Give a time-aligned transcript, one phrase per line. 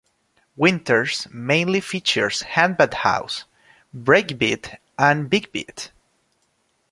[0.55, 3.43] Winters mainly features handbag house,
[3.95, 5.91] breakbeat and big beat.